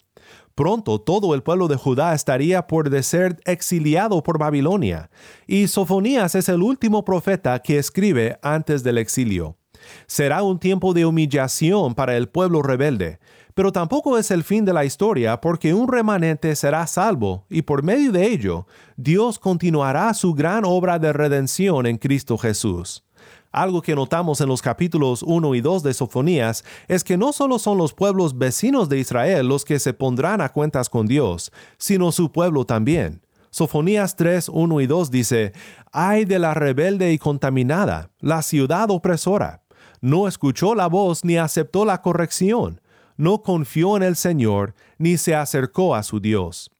Pronto 0.56 0.98
todo 0.98 1.34
el 1.34 1.42
pueblo 1.42 1.68
de 1.68 1.76
Judá 1.76 2.14
estaría 2.14 2.66
por 2.66 2.88
de 2.88 3.02
ser 3.02 3.38
exiliado 3.44 4.22
por 4.22 4.38
Babilonia, 4.38 5.10
y 5.46 5.68
Sofonías 5.68 6.34
es 6.34 6.48
el 6.48 6.62
último 6.62 7.04
profeta 7.04 7.58
que 7.58 7.76
escribe 7.76 8.38
antes 8.40 8.82
del 8.82 8.96
exilio. 8.96 9.58
Será 10.06 10.42
un 10.42 10.58
tiempo 10.58 10.94
de 10.94 11.04
humillación 11.04 11.94
para 11.94 12.16
el 12.16 12.30
pueblo 12.30 12.62
rebelde, 12.62 13.18
pero 13.52 13.70
tampoco 13.70 14.16
es 14.16 14.30
el 14.30 14.44
fin 14.44 14.64
de 14.64 14.72
la 14.72 14.86
historia 14.86 15.42
porque 15.42 15.74
un 15.74 15.88
remanente 15.88 16.56
será 16.56 16.86
salvo 16.86 17.44
y 17.50 17.60
por 17.60 17.82
medio 17.82 18.10
de 18.10 18.26
ello 18.26 18.66
Dios 18.96 19.38
continuará 19.38 20.14
su 20.14 20.32
gran 20.32 20.64
obra 20.64 20.98
de 20.98 21.12
redención 21.12 21.84
en 21.84 21.98
Cristo 21.98 22.38
Jesús. 22.38 23.05
Algo 23.56 23.80
que 23.80 23.94
notamos 23.94 24.42
en 24.42 24.48
los 24.48 24.60
capítulos 24.60 25.22
1 25.22 25.54
y 25.54 25.62
2 25.62 25.82
de 25.82 25.94
Sofonías 25.94 26.62
es 26.88 27.02
que 27.02 27.16
no 27.16 27.32
solo 27.32 27.58
son 27.58 27.78
los 27.78 27.94
pueblos 27.94 28.36
vecinos 28.36 28.90
de 28.90 28.98
Israel 28.98 29.48
los 29.48 29.64
que 29.64 29.78
se 29.78 29.94
pondrán 29.94 30.42
a 30.42 30.50
cuentas 30.50 30.90
con 30.90 31.06
Dios, 31.06 31.50
sino 31.78 32.12
su 32.12 32.30
pueblo 32.30 32.66
también. 32.66 33.22
Sofonías 33.48 34.14
3, 34.14 34.50
1 34.50 34.80
y 34.82 34.86
2 34.86 35.10
dice, 35.10 35.52
Ay 35.90 36.26
de 36.26 36.38
la 36.38 36.52
rebelde 36.52 37.14
y 37.14 37.18
contaminada, 37.18 38.10
la 38.20 38.42
ciudad 38.42 38.90
opresora. 38.90 39.62
No 40.02 40.28
escuchó 40.28 40.74
la 40.74 40.88
voz 40.88 41.24
ni 41.24 41.38
aceptó 41.38 41.86
la 41.86 42.02
corrección. 42.02 42.82
No 43.16 43.40
confió 43.40 43.96
en 43.96 44.02
el 44.02 44.16
Señor 44.16 44.74
ni 44.98 45.16
se 45.16 45.34
acercó 45.34 45.94
a 45.94 46.02
su 46.02 46.20
Dios. 46.20 46.70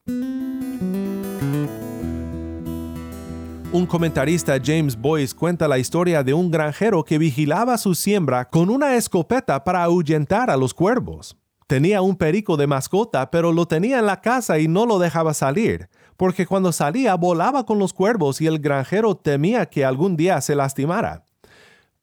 Un 3.73 3.85
comentarista 3.85 4.57
James 4.63 4.95
Boyce 4.95 5.35
cuenta 5.35 5.67
la 5.67 5.77
historia 5.77 6.23
de 6.23 6.33
un 6.33 6.49
granjero 6.49 7.03
que 7.03 7.17
vigilaba 7.17 7.77
su 7.77 7.95
siembra 7.95 8.47
con 8.47 8.69
una 8.69 8.95
escopeta 8.95 9.65
para 9.65 9.83
ahuyentar 9.83 10.49
a 10.49 10.55
los 10.55 10.73
cuervos. 10.73 11.37
Tenía 11.67 12.01
un 12.01 12.15
perico 12.15 12.55
de 12.55 12.65
mascota, 12.65 13.29
pero 13.29 13.51
lo 13.51 13.67
tenía 13.67 13.99
en 13.99 14.05
la 14.05 14.21
casa 14.21 14.57
y 14.57 14.69
no 14.69 14.85
lo 14.85 14.99
dejaba 14.99 15.33
salir, 15.33 15.89
porque 16.15 16.45
cuando 16.45 16.71
salía 16.71 17.15
volaba 17.15 17.65
con 17.65 17.77
los 17.77 17.91
cuervos 17.91 18.39
y 18.39 18.47
el 18.47 18.59
granjero 18.59 19.17
temía 19.17 19.65
que 19.65 19.83
algún 19.83 20.15
día 20.15 20.39
se 20.39 20.55
lastimara. 20.55 21.25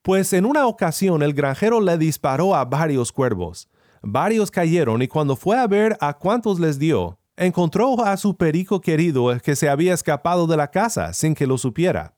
Pues 0.02 0.34
en 0.34 0.44
una 0.44 0.66
ocasión 0.66 1.22
el 1.22 1.32
granjero 1.32 1.80
le 1.80 1.96
disparó 1.96 2.54
a 2.54 2.66
varios 2.66 3.10
cuervos. 3.10 3.70
Varios 4.02 4.50
cayeron 4.50 5.00
y 5.00 5.08
cuando 5.08 5.34
fue 5.34 5.58
a 5.58 5.66
ver 5.66 5.96
a 5.98 6.12
cuántos 6.12 6.60
les 6.60 6.78
dio, 6.78 7.18
encontró 7.36 8.04
a 8.04 8.16
su 8.16 8.36
perico 8.36 8.80
querido 8.80 9.36
que 9.42 9.56
se 9.56 9.68
había 9.68 9.94
escapado 9.94 10.46
de 10.46 10.56
la 10.56 10.70
casa 10.70 11.12
sin 11.12 11.34
que 11.34 11.46
lo 11.46 11.58
supiera. 11.58 12.14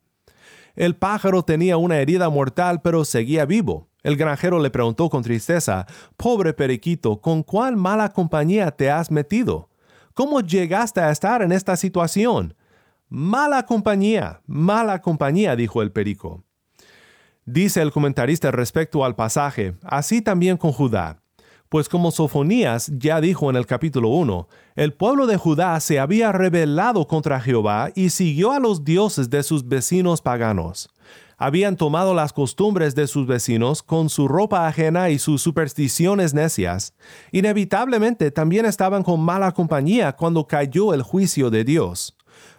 El 0.75 0.97
pájaro 0.97 1.43
tenía 1.43 1.77
una 1.79 1.99
herida 1.99 2.29
mortal 2.29 2.83
pero 2.83 3.05
seguía 3.05 3.47
vivo. 3.47 3.89
El 4.03 4.17
granjero 4.17 4.59
le 4.59 4.71
preguntó 4.71 5.09
con 5.09 5.23
tristeza, 5.23 5.87
Pobre 6.17 6.53
periquito, 6.53 7.21
¿con 7.21 7.43
cuál 7.43 7.77
mala 7.77 8.13
compañía 8.13 8.71
te 8.71 8.91
has 8.91 9.11
metido? 9.11 9.71
¿Cómo 10.15 10.41
llegaste 10.41 11.01
a 11.01 11.11
estar 11.11 11.43
en 11.43 11.51
esta 11.51 11.77
situación? 11.77 12.55
Mala 13.09 13.65
compañía, 13.67 14.41
mala 14.47 15.01
compañía, 15.01 15.57
dijo 15.57 15.83
el 15.83 15.93
perico. 15.93 16.45
Dice 17.45 17.81
el 17.81 17.93
comentarista 17.93 18.51
respecto 18.51 19.05
al 19.05 19.15
pasaje, 19.15 19.77
así 19.83 20.21
también 20.21 20.57
con 20.57 20.73
Judá. 20.73 21.23
Pues 21.69 21.89
como 21.89 22.13
Sofonías 22.13 22.91
ya 22.97 23.21
dijo 23.21 23.51
en 23.51 23.57
el 23.57 23.67
capítulo 23.67 24.09
1, 24.11 24.49
el 24.77 24.93
pueblo 24.93 25.27
de 25.27 25.37
Judá 25.37 25.79
se 25.81 25.99
había 25.99 26.31
rebelado 26.31 27.09
contra 27.09 27.41
Jehová 27.41 27.91
y 27.95 28.11
siguió 28.11 28.53
a 28.53 28.61
los 28.61 28.85
dioses 28.85 29.31
de 29.31 29.43
sus 29.43 29.67
vecinos 29.67 30.23
paganos. 30.23 30.89
Habían 31.39 31.77
tomado 31.77 32.15
las 32.15 32.33
costumbres 32.33 32.95
de 32.95 33.07
sus 33.07 33.27
vecinos 33.27 33.83
con 33.83 34.09
su 34.09 34.27
ropa 34.27 34.67
ajena 34.67 35.11
y 35.11 35.19
sus 35.19 35.43
supersticiones 35.43 36.33
necias. 36.33 36.95
Inevitablemente 37.31 38.31
también 38.31 38.65
estaban 38.65 39.03
con 39.03 39.21
mala 39.21 39.53
compañía 39.53 40.13
cuando 40.15 40.47
cayó 40.47 40.95
el 40.95 41.03
juicio 41.03 41.51
de 41.51 41.65
Dios. 41.65 42.17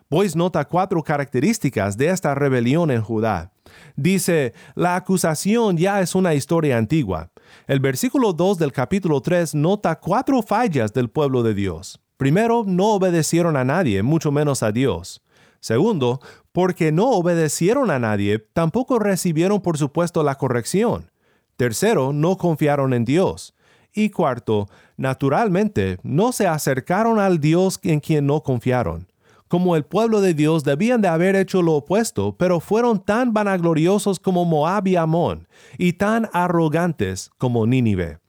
Boyce 0.10 0.38
nota 0.38 0.64
cuatro 0.66 1.02
características 1.02 1.98
de 1.98 2.10
esta 2.10 2.36
rebelión 2.36 2.92
en 2.92 3.02
Judá. 3.02 3.52
Dice, 3.96 4.54
la 4.76 4.96
acusación 4.96 5.76
ya 5.78 6.00
es 6.02 6.14
una 6.16 6.34
historia 6.34 6.78
antigua. 6.78 7.32
El 7.68 7.80
versículo 7.80 8.34
2 8.34 8.58
del 8.58 8.72
capítulo 8.72 9.22
3 9.22 9.56
nota 9.56 10.00
cuatro 10.00 10.42
fallas 10.42 10.94
del 10.94 11.10
pueblo 11.10 11.44
de 11.44 11.54
Dios. 11.54 12.00
Primero, 12.18 12.64
no 12.66 12.94
obedecieron 12.94 13.58
a 13.58 13.64
nadie, 13.64 14.04
mucho 14.04 14.32
menos 14.32 14.64
a 14.64 14.72
Dios. 14.72 15.22
Segundo, 15.60 16.20
porque 16.52 16.92
no 16.92 17.12
obedecieron 17.12 17.92
a 17.92 18.00
nadie, 18.00 18.40
tampoco 18.40 19.00
recibieron 19.00 19.62
por 19.62 19.78
supuesto 19.78 20.24
la 20.24 20.36
corrección. 20.36 21.12
Tercero, 21.58 22.14
no 22.14 22.38
confiaron 22.38 22.94
en 22.94 23.06
Dios. 23.06 23.54
Y 23.94 24.10
cuarto, 24.10 24.68
naturalmente, 24.96 25.98
no 26.04 26.32
se 26.32 26.48
acercaron 26.48 27.20
al 27.20 27.40
Dios 27.40 27.80
en 27.84 28.00
quien 28.00 28.28
no 28.28 28.42
confiaron 28.42 29.08
como 29.48 29.76
el 29.76 29.84
pueblo 29.84 30.22
de 30.22 30.34
Dios 30.34 30.64
debían 30.64 31.02
de 31.02 31.08
haber 31.08 31.36
hecho 31.36 31.62
lo 31.62 31.74
opuesto, 31.74 32.36
pero 32.38 32.60
fueron 32.60 33.04
tan 33.04 33.34
vanagloriosos 33.34 34.20
como 34.20 34.46
Moab 34.46 34.88
y 34.88 34.96
Amón, 34.96 35.48
y 35.78 35.94
tan 35.94 36.30
arrogantes 36.34 37.32
como 37.38 37.66
Nínive. 37.66 38.20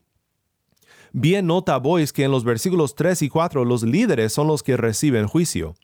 Bien 1.12 1.46
nota 1.46 1.78
Boyce 1.78 2.12
que 2.12 2.24
en 2.24 2.31
los 2.31 2.44
versículos 2.44 2.94
3 2.94 3.22
y 3.22 3.28
4 3.28 3.64
los 3.64 3.83
líderes 3.83 4.33
son 4.33 4.46
los 4.46 4.62
que 4.62 4.76
reciben 4.76 5.26
juicio. 5.26 5.74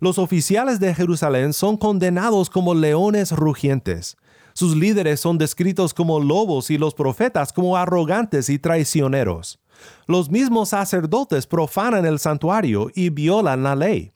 Los 0.00 0.18
oficiales 0.18 0.80
de 0.80 0.94
Jerusalén 0.94 1.52
son 1.52 1.76
condenados 1.76 2.50
como 2.50 2.74
leones 2.74 3.32
rugientes. 3.32 4.16
Sus 4.54 4.76
líderes 4.76 5.20
son 5.20 5.38
descritos 5.38 5.94
como 5.94 6.20
lobos 6.20 6.70
y 6.70 6.78
los 6.78 6.94
profetas 6.94 7.52
como 7.52 7.76
arrogantes 7.76 8.48
y 8.48 8.58
traicioneros. 8.58 9.60
Los 10.06 10.30
mismos 10.30 10.70
sacerdotes 10.70 11.46
profanan 11.46 12.06
el 12.06 12.18
santuario 12.18 12.90
y 12.94 13.10
violan 13.10 13.62
la 13.62 13.76
ley. 13.76 14.12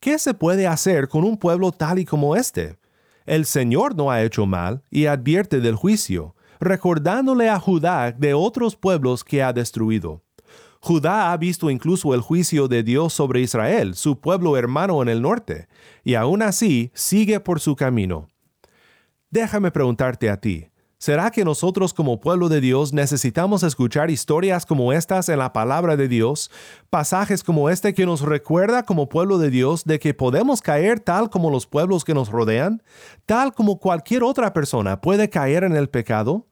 ¿Qué 0.00 0.18
se 0.20 0.32
puede 0.32 0.68
hacer 0.68 1.08
con 1.08 1.24
un 1.24 1.36
pueblo 1.36 1.72
tal 1.72 1.98
y 1.98 2.04
como 2.04 2.36
este? 2.36 2.78
El 3.26 3.46
Señor 3.46 3.96
no 3.96 4.12
ha 4.12 4.22
hecho 4.22 4.46
mal 4.46 4.82
y 4.90 5.06
advierte 5.06 5.60
del 5.60 5.74
juicio, 5.74 6.36
recordándole 6.60 7.48
a 7.48 7.58
Judá 7.58 8.12
de 8.12 8.32
otros 8.32 8.76
pueblos 8.76 9.24
que 9.24 9.42
ha 9.42 9.52
destruido. 9.52 10.22
Judá 10.80 11.32
ha 11.32 11.36
visto 11.36 11.68
incluso 11.68 12.14
el 12.14 12.20
juicio 12.20 12.68
de 12.68 12.84
Dios 12.84 13.12
sobre 13.12 13.40
Israel, 13.40 13.96
su 13.96 14.20
pueblo 14.20 14.56
hermano 14.56 15.02
en 15.02 15.08
el 15.08 15.20
norte, 15.20 15.66
y 16.04 16.14
aún 16.14 16.42
así 16.42 16.92
sigue 16.94 17.40
por 17.40 17.58
su 17.58 17.74
camino. 17.74 18.28
Déjame 19.30 19.72
preguntarte 19.72 20.30
a 20.30 20.40
ti, 20.40 20.68
¿Será 21.00 21.30
que 21.30 21.44
nosotros 21.44 21.94
como 21.94 22.18
pueblo 22.18 22.48
de 22.48 22.60
Dios 22.60 22.92
necesitamos 22.92 23.62
escuchar 23.62 24.10
historias 24.10 24.66
como 24.66 24.92
estas 24.92 25.28
en 25.28 25.38
la 25.38 25.52
palabra 25.52 25.96
de 25.96 26.08
Dios, 26.08 26.50
pasajes 26.90 27.44
como 27.44 27.70
este 27.70 27.94
que 27.94 28.04
nos 28.04 28.22
recuerda 28.22 28.82
como 28.82 29.08
pueblo 29.08 29.38
de 29.38 29.48
Dios 29.48 29.84
de 29.84 30.00
que 30.00 30.12
podemos 30.12 30.60
caer 30.60 30.98
tal 30.98 31.30
como 31.30 31.50
los 31.50 31.68
pueblos 31.68 32.04
que 32.04 32.14
nos 32.14 32.30
rodean, 32.30 32.82
tal 33.26 33.52
como 33.52 33.78
cualquier 33.78 34.24
otra 34.24 34.52
persona 34.52 35.00
puede 35.00 35.30
caer 35.30 35.62
en 35.62 35.76
el 35.76 35.88
pecado? 35.88 36.48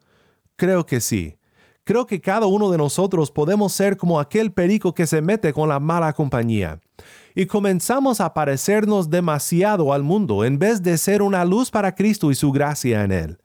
Creo 0.55 0.87
que 0.87 1.01
sí. 1.01 1.37
Creo 1.83 2.07
que 2.07 2.21
cada 2.21 2.47
uno 2.47 2.71
de 2.71 2.79
nosotros 2.79 3.33
podemos 3.33 3.73
ser 3.73 3.97
como 3.97 4.21
aquel 4.21 4.53
perico 4.53 4.95
que 4.95 5.09
se 5.09 5.23
mete 5.23 5.53
con 5.53 5.69
la 5.69 5.81
mala 5.81 6.13
compañía. 6.13 6.81
Y 7.35 7.47
comenzamos 7.47 8.21
a 8.21 8.33
parecernos 8.33 9.11
demasiado 9.11 9.93
al 9.93 10.05
mundo 10.05 10.45
en 10.45 10.61
vez 10.61 10.85
de 10.85 10.99
ser 10.99 11.21
una 11.21 11.45
luz 11.45 11.69
para 11.73 11.97
Cristo 11.97 12.31
y 12.31 12.37
su 12.37 12.53
gracia 12.53 13.03
en 13.03 13.11
él. 13.11 13.39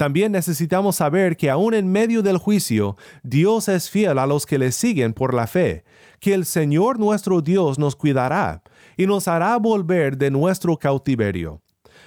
También 0.00 0.32
necesitamos 0.32 0.96
saber 0.96 1.36
que 1.36 1.50
aún 1.50 1.74
en 1.74 1.92
medio 1.92 2.22
del 2.22 2.38
juicio, 2.38 2.96
Dios 3.22 3.68
es 3.68 3.90
fiel 3.90 4.18
a 4.18 4.26
los 4.26 4.46
que 4.46 4.56
le 4.56 4.72
siguen 4.72 5.12
por 5.12 5.34
la 5.34 5.46
fe, 5.46 5.84
que 6.20 6.32
el 6.32 6.46
Señor 6.46 6.98
nuestro 6.98 7.42
Dios 7.42 7.78
nos 7.78 7.96
cuidará 7.96 8.62
y 8.96 9.06
nos 9.06 9.28
hará 9.28 9.58
volver 9.58 10.16
de 10.16 10.30
nuestro 10.30 10.78
cautiverio. 10.78 11.60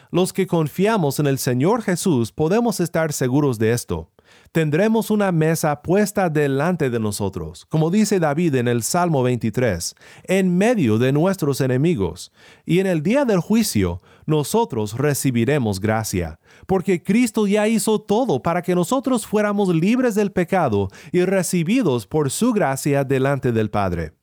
Los 0.09 0.33
que 0.33 0.47
confiamos 0.47 1.19
en 1.19 1.27
el 1.27 1.37
Señor 1.37 1.83
Jesús 1.83 2.31
podemos 2.31 2.79
estar 2.79 3.13
seguros 3.13 3.59
de 3.59 3.73
esto 3.73 4.09
tendremos 4.51 5.09
una 5.09 5.31
mesa 5.31 5.81
puesta 5.81 6.29
delante 6.29 6.89
de 6.89 6.99
nosotros, 6.99 7.65
como 7.65 7.89
dice 7.89 8.19
David 8.19 8.55
en 8.55 8.67
el 8.67 8.83
Salmo 8.83 9.23
23, 9.23 9.95
en 10.25 10.57
medio 10.57 10.99
de 10.99 11.11
nuestros 11.11 11.59
enemigos, 11.59 12.31
y 12.65 12.79
en 12.79 12.87
el 12.87 13.01
día 13.01 13.25
del 13.25 13.39
juicio 13.39 14.01
nosotros 14.25 14.97
recibiremos 14.97 15.79
gracia, 15.79 16.39
porque 16.67 17.01
Cristo 17.01 17.47
ya 17.47 17.67
hizo 17.67 17.99
todo 17.99 18.41
para 18.41 18.61
que 18.61 18.75
nosotros 18.75 19.25
fuéramos 19.27 19.69
libres 19.69 20.15
del 20.15 20.31
pecado 20.31 20.89
y 21.11 21.23
recibidos 21.25 22.07
por 22.07 22.31
su 22.31 22.53
gracia 22.53 23.03
delante 23.03 23.51
del 23.51 23.69
Padre. 23.69 24.13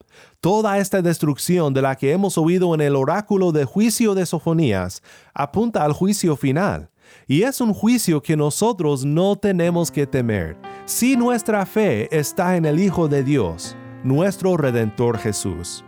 Toda 0.41 0.79
esta 0.79 1.03
destrucción 1.03 1.75
de 1.75 1.83
la 1.83 1.97
que 1.97 2.13
hemos 2.13 2.39
oído 2.39 2.75
en 2.75 2.81
el 2.81 2.97
oráculo 2.97 3.53
de 3.53 3.65
juicio 3.65 4.15
de 4.15 4.27
Sofonías 4.27 5.03
apunta 5.35 5.85
al 5.85 5.93
juicio 5.93 6.37
final, 6.37 6.91
y 7.27 7.43
es 7.43 7.61
un 7.61 7.75
juicio 7.75 8.23
que 8.23 8.37
nosotros 8.37 9.05
no 9.05 9.37
tenemos 9.37 9.91
que 9.91 10.07
temer 10.07 10.57
si 10.85 11.17
nuestra 11.17 11.67
fe 11.67 12.09
está 12.17 12.57
en 12.57 12.65
el 12.65 12.81
Hijo 12.81 13.09
de 13.09 13.23
Dios, 13.23 13.77
nuestro 14.03 14.57
Redentor 14.57 15.19
Jesús. 15.19 15.85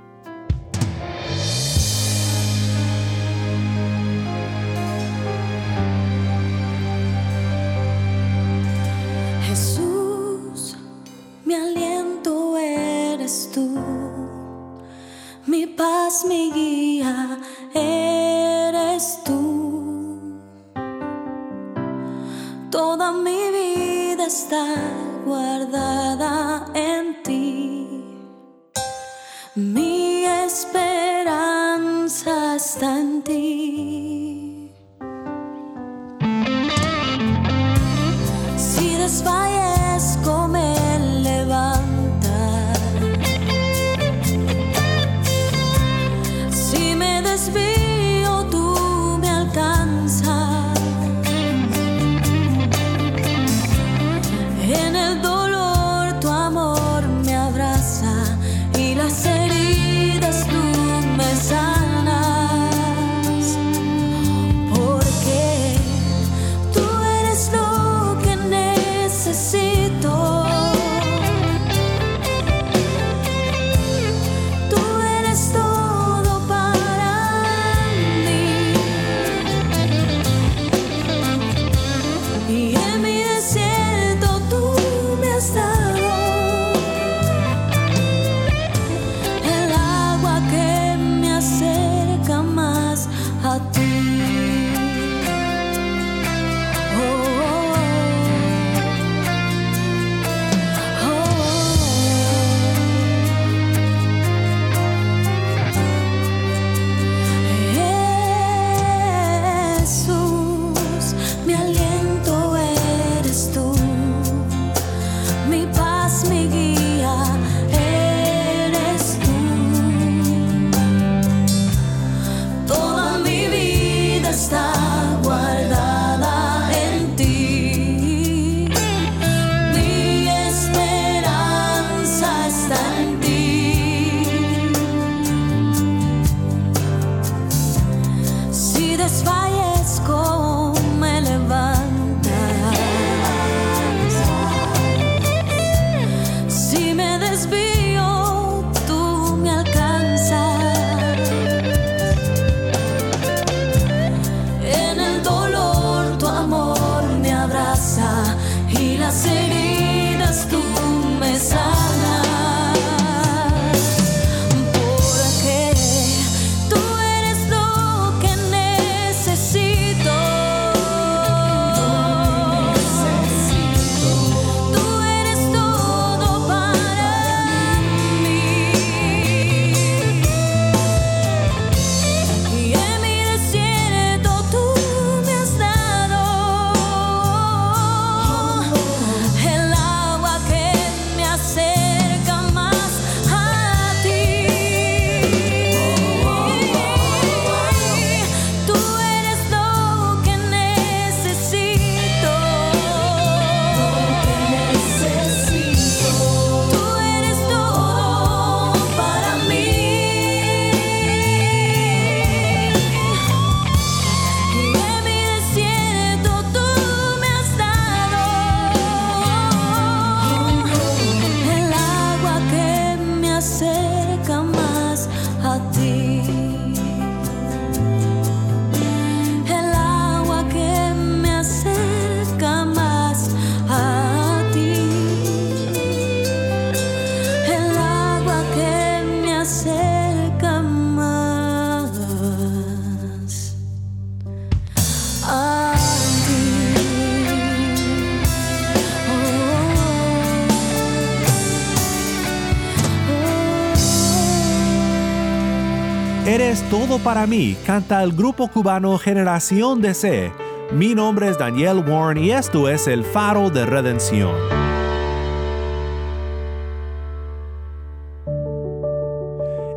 Para 257.03 257.27
mí, 257.27 257.57
canta 257.67 258.03
el 258.03 258.13
grupo 258.13 258.49
cubano 258.49 258.97
Generación 258.99 259.81
de 259.81 259.95
C. 259.95 260.33
Mi 260.73 260.95
nombre 260.95 261.29
es 261.29 261.39
Daniel 261.39 261.85
Warren 261.87 262.23
y 262.23 262.31
esto 262.31 262.69
es 262.69 262.87
El 262.87 263.05
Faro 263.05 263.51
de 263.51 263.67
Redención. 263.67 264.33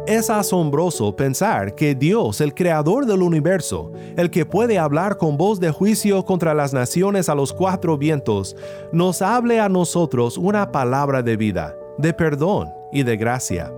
Es 0.08 0.30
asombroso 0.30 1.16
pensar 1.16 1.74
que 1.74 1.96
Dios, 1.96 2.40
el 2.42 2.54
creador 2.54 3.08
del 3.08 3.24
universo, 3.24 3.92
el 4.16 4.30
que 4.30 4.46
puede 4.46 4.78
hablar 4.78 5.18
con 5.18 5.36
voz 5.36 5.60
de 5.60 5.72
juicio 5.72 6.24
contra 6.26 6.54
las 6.54 6.74
naciones 6.74 7.28
a 7.28 7.36
los 7.36 7.52
cuatro 7.52 7.98
vientos, 7.98 8.56
nos 8.94 9.24
hable 9.24 9.60
a 9.60 9.68
nosotros 9.68 10.38
una 10.38 10.72
palabra 10.72 11.24
de 11.24 11.38
vida, 11.38 11.76
de 11.98 12.14
perdón 12.14 12.70
y 12.92 13.02
de 13.02 13.18
gracia. 13.18 13.72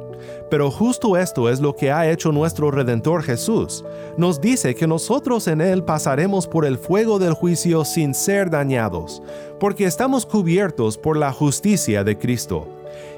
Pero 0.49 0.71
justo 0.71 1.17
esto 1.17 1.49
es 1.49 1.59
lo 1.59 1.75
que 1.75 1.91
ha 1.91 2.09
hecho 2.09 2.31
nuestro 2.31 2.71
Redentor 2.71 3.23
Jesús. 3.23 3.83
Nos 4.17 4.39
dice 4.39 4.75
que 4.75 4.87
nosotros 4.87 5.47
en 5.47 5.61
Él 5.61 5.83
pasaremos 5.83 6.47
por 6.47 6.65
el 6.65 6.77
fuego 6.77 7.19
del 7.19 7.33
juicio 7.33 7.85
sin 7.85 8.13
ser 8.13 8.49
dañados, 8.49 9.21
porque 9.59 9.85
estamos 9.85 10.25
cubiertos 10.25 10.97
por 10.97 11.17
la 11.17 11.31
justicia 11.31 12.03
de 12.03 12.17
Cristo. 12.17 12.67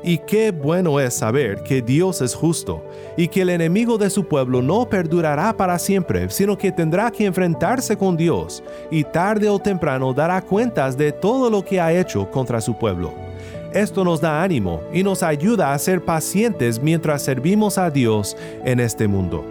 Y 0.04 0.18
qué 0.20 0.52
bueno 0.52 1.00
es 1.00 1.14
saber 1.14 1.62
que 1.64 1.82
Dios 1.82 2.22
es 2.22 2.34
justo 2.34 2.82
y 3.18 3.28
que 3.28 3.42
el 3.42 3.50
enemigo 3.50 3.98
de 3.98 4.10
su 4.10 4.26
pueblo 4.26 4.62
no 4.62 4.88
perdurará 4.88 5.56
para 5.56 5.78
siempre, 5.78 6.30
sino 6.30 6.58
que 6.58 6.72
tendrá 6.72 7.12
que 7.12 7.26
enfrentarse 7.26 7.98
con 7.98 8.16
Dios 8.16 8.64
y 8.90 9.04
tarde 9.04 9.50
o 9.50 9.60
temprano 9.60 10.14
dará 10.14 10.42
cuentas 10.42 10.98
de 10.98 11.12
todo 11.12 11.50
lo 11.50 11.64
que 11.64 11.82
ha 11.82 11.94
hecho 11.94 12.30
contra 12.32 12.62
su 12.62 12.78
pueblo. 12.78 13.29
Esto 13.74 14.04
nos 14.04 14.20
da 14.20 14.42
ánimo 14.42 14.82
y 14.92 15.04
nos 15.04 15.22
ayuda 15.22 15.74
a 15.74 15.78
ser 15.78 16.04
pacientes 16.04 16.82
mientras 16.82 17.22
servimos 17.22 17.78
a 17.78 17.92
Dios 17.92 18.36
en 18.66 18.80
este 18.80 19.08
mundo. 19.08 19.46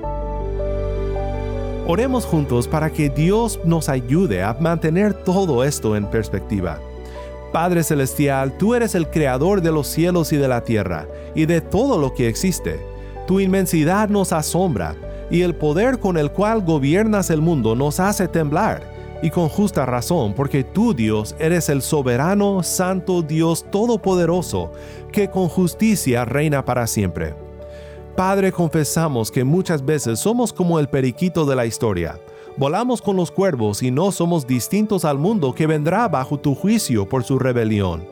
Oremos 1.87 2.24
juntos 2.24 2.66
para 2.66 2.90
que 2.90 3.11
Dios 3.11 3.61
nos 3.64 3.88
ayude 3.88 4.42
a 4.42 4.54
mantener 4.54 5.14
todo 5.14 5.62
esto 5.62 5.94
en 5.94 6.04
perspectiva. 6.07 6.81
Padre 7.52 7.85
Celestial, 7.85 8.59
tú 8.59 8.74
eres 8.74 8.96
el 8.96 9.09
creador 9.09 9.62
de 9.62 9.70
los 9.70 9.87
cielos 9.87 10.33
y 10.33 10.37
de 10.37 10.48
la 10.48 10.64
tierra, 10.64 11.07
y 11.37 11.46
de 11.46 11.61
todo 11.61 11.96
lo 11.98 12.12
que 12.12 12.28
existe. 12.28 12.81
Tu 13.26 13.38
inmensidad 13.38 14.09
nos 14.09 14.33
asombra, 14.33 14.96
y 15.31 15.42
el 15.42 15.54
poder 15.54 16.00
con 16.00 16.18
el 16.18 16.33
cual 16.33 16.62
gobiernas 16.62 17.31
el 17.31 17.40
mundo 17.40 17.76
nos 17.76 18.00
hace 18.00 18.26
temblar, 18.26 18.97
y 19.22 19.31
con 19.31 19.48
justa 19.48 19.85
razón, 19.87 20.35
porque 20.35 20.64
tú, 20.64 20.94
Dios, 20.94 21.35
eres 21.38 21.68
el 21.68 21.83
soberano, 21.83 22.62
santo 22.62 23.22
Dios 23.22 23.66
todopoderoso, 23.70 24.72
que 25.12 25.28
con 25.28 25.48
justicia 25.48 26.24
reina 26.24 26.64
para 26.64 26.87
siempre. 26.87 27.35
Padre, 28.16 28.52
confesamos 28.52 29.31
que 29.31 29.44
muchas 29.44 29.85
veces 29.85 30.18
somos 30.20 30.52
como 30.52 30.81
el 30.81 30.88
periquito 30.88 31.46
de 31.46 31.57
la 31.57 31.66
historia. 31.66 32.18
Volamos 32.57 33.00
con 33.00 33.14
los 33.14 33.31
cuervos 33.31 33.83
y 33.83 33.92
no 33.92 34.11
somos 34.11 34.44
distintos 34.46 35.04
al 35.04 35.18
mundo 35.18 35.54
que 35.54 35.68
vendrá 35.68 36.09
bajo 36.09 36.38
tu 36.38 36.57
juicio 36.57 37.09
por 37.09 37.22
su 37.22 37.38
rebelión. 37.38 38.04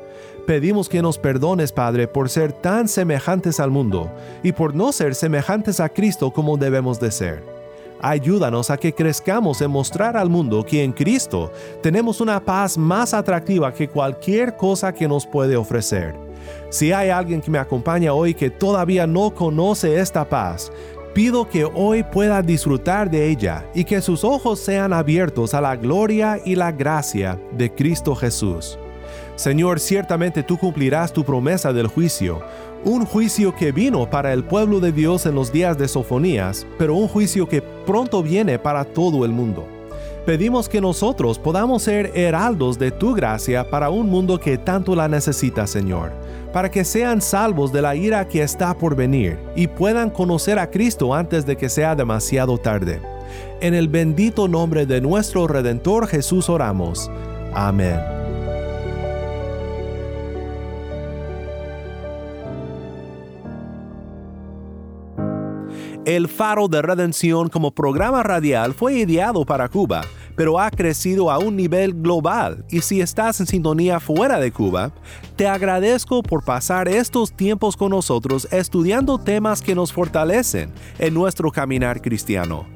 Pedimos 0.47 0.89
que 0.89 1.03
nos 1.03 1.19
perdones, 1.19 1.73
Padre, 1.73 2.07
por 2.07 2.29
ser 2.29 2.53
tan 2.53 2.87
semejantes 2.87 3.59
al 3.59 3.73
mundo 3.73 4.09
y 4.45 4.53
por 4.53 4.77
no 4.77 4.93
ser 4.93 5.17
semejantes 5.17 5.81
a 5.81 5.89
Cristo 5.89 6.31
como 6.31 6.57
debemos 6.57 7.01
de 7.01 7.11
ser. 7.11 7.56
Ayúdanos 8.09 8.71
a 8.71 8.77
que 8.77 8.95
crezcamos 8.95 9.61
en 9.61 9.73
mostrar 9.73 10.17
al 10.17 10.31
mundo 10.31 10.65
que 10.65 10.85
en 10.85 10.93
Cristo 10.93 11.51
tenemos 11.83 12.21
una 12.21 12.39
paz 12.39 12.79
más 12.79 13.13
atractiva 13.13 13.75
que 13.75 13.89
cualquier 13.89 14.57
cosa 14.57 14.95
que 14.95 15.09
nos 15.09 15.27
puede 15.27 15.57
ofrecer. 15.57 16.15
Si 16.71 16.93
hay 16.93 17.11
alguien 17.11 17.41
que 17.41 17.51
me 17.51 17.59
acompaña 17.59 18.13
hoy 18.13 18.33
que 18.33 18.49
todavía 18.49 19.09
no 19.09 19.35
conoce 19.35 19.99
esta 19.99 20.29
paz, 20.29 20.71
pido 21.15 21.49
que 21.49 21.65
hoy 21.65 22.05
pueda 22.05 22.43
disfrutar 22.43 23.11
de 23.11 23.29
ella 23.29 23.69
y 23.75 23.83
que 23.83 24.01
sus 24.01 24.23
ojos 24.23 24.61
sean 24.61 24.93
abiertos 24.93 25.53
a 25.53 25.61
la 25.61 25.75
gloria 25.75 26.39
y 26.45 26.55
la 26.55 26.71
gracia 26.71 27.41
de 27.59 27.75
Cristo 27.75 28.15
Jesús. 28.15 28.79
Señor, 29.37 29.81
ciertamente 29.81 30.43
tú 30.43 30.57
cumplirás 30.57 31.13
tu 31.13 31.25
promesa 31.25 31.73
del 31.73 31.87
juicio, 31.87 32.41
un 32.85 33.05
juicio 33.05 33.55
que 33.55 33.73
vino 33.73 34.09
para 34.09 34.33
el 34.33 34.45
pueblo 34.45 34.81
de 34.81 34.93
Dios 34.93 35.27
en 35.27 35.35
los 35.35 35.53
días 35.53 35.77
de 35.77 35.89
Sofonías, 35.89 36.67
pero 36.79 36.95
un 36.95 37.09
juicio 37.09 37.49
que 37.49 37.61
pronto 37.61 38.23
viene 38.23 38.59
para 38.59 38.85
todo 38.85 39.25
el 39.25 39.33
mundo. 39.33 39.67
Pedimos 40.27 40.69
que 40.69 40.81
nosotros 40.81 41.39
podamos 41.39 41.85
ser 41.85 42.11
heraldos 42.17 42.81
de 42.81 42.91
tu 42.91 43.15
gracia 43.15 43.71
para 43.71 43.91
un 43.91 44.11
mundo 44.11 44.41
que 44.41 44.59
tanto 44.59 44.97
la 44.97 45.07
necesita, 45.07 45.69
Señor, 45.69 46.11
para 46.53 46.69
que 46.69 46.85
sean 46.85 47.23
salvos 47.23 47.73
de 47.73 47.81
la 47.81 47.95
ira 47.95 48.27
que 48.27 48.43
está 48.43 48.77
por 48.77 48.97
venir 48.97 49.39
y 49.55 49.69
puedan 49.69 50.11
conocer 50.11 50.59
a 50.59 50.69
Cristo 50.69 51.15
antes 51.15 51.47
de 51.47 51.57
que 51.57 51.69
sea 51.69 51.95
demasiado 51.95 52.59
tarde. 52.59 53.01
En 53.61 53.75
el 53.75 53.87
bendito 53.87 54.49
nombre 54.49 54.85
de 54.85 55.01
nuestro 55.01 55.47
Redentor 55.47 56.09
Jesús 56.09 56.49
oramos. 56.49 57.09
Amén. 57.55 58.16
El 66.07 66.29
Faro 66.29 66.69
de 66.69 66.83
Redención 66.83 67.49
como 67.49 67.73
programa 67.73 68.23
radial 68.23 68.75
fue 68.75 68.95
ideado 68.95 69.45
para 69.45 69.69
Cuba, 69.69 70.03
pero 70.37 70.61
ha 70.61 70.71
crecido 70.71 71.33
a 71.33 71.41
un 71.41 71.57
nivel 71.57 71.95
global 71.95 72.65
y 72.71 72.83
si 72.83 73.01
estás 73.01 73.41
en 73.41 73.49
sintonía 73.49 73.99
fuera 73.99 74.39
de 74.39 74.53
Cuba, 74.53 74.93
te 75.35 75.49
agradezco 75.49 76.23
por 76.23 76.45
pasar 76.45 76.87
estos 76.87 77.33
tiempos 77.33 77.77
con 77.77 77.91
nosotros 77.91 78.47
estudiando 78.53 79.19
temas 79.19 79.61
que 79.61 79.75
nos 79.75 79.93
fortalecen 79.93 80.71
en 81.01 81.13
nuestro 81.13 81.51
caminar 81.51 82.01
cristiano. 82.01 82.76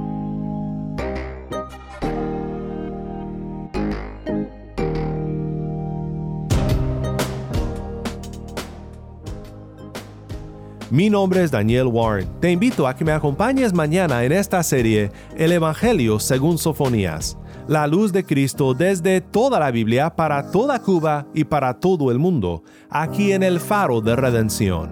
Mi 10.91 11.09
nombre 11.09 11.41
es 11.41 11.51
Daniel 11.51 11.87
Warren. 11.87 12.27
Te 12.41 12.51
invito 12.51 12.85
a 12.85 12.93
que 12.93 13.05
me 13.05 13.13
acompañes 13.13 13.73
mañana 13.73 14.25
en 14.25 14.33
esta 14.33 14.61
serie 14.61 15.09
El 15.37 15.53
Evangelio 15.53 16.19
según 16.19 16.57
Sofonías, 16.57 17.37
la 17.69 17.87
luz 17.87 18.11
de 18.11 18.25
Cristo 18.25 18.73
desde 18.73 19.21
toda 19.21 19.57
la 19.57 19.71
Biblia 19.71 20.13
para 20.13 20.51
toda 20.51 20.79
Cuba 20.79 21.27
y 21.33 21.45
para 21.45 21.79
todo 21.79 22.11
el 22.11 22.19
mundo, 22.19 22.63
aquí 22.89 23.31
en 23.31 23.41
el 23.41 23.61
faro 23.61 24.01
de 24.01 24.17
redención. 24.17 24.91